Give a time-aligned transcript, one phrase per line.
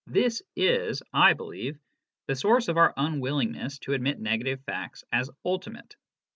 [0.07, 1.77] This is, I believe,
[2.25, 5.95] the source of our unwillingness to admit negative facts as ultimate.